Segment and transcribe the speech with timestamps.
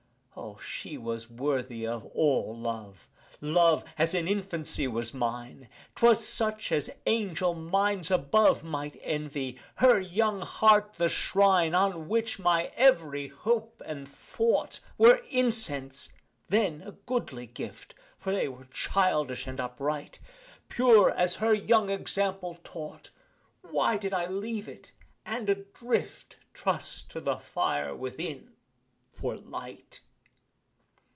[0.33, 3.07] O, she was worthy of all love!
[3.41, 9.99] Love as in infancy was mine 'Twas such as angel minds above Might envy; her
[9.99, 16.09] young heart the shrine On which my every hope and thought Were incense
[16.47, 20.17] then a goodly gift, For they were childish and upright
[20.69, 23.11] Pure as her young example taught:
[23.61, 24.91] Why did I leave it,
[25.23, 28.53] and, adrift, Trust to the fire within,
[29.13, 30.01] for light?